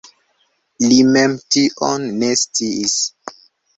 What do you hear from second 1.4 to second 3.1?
tion ne sciis.